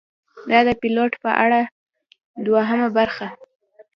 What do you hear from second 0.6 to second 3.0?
ده د پیلوټ په اړه دوهمه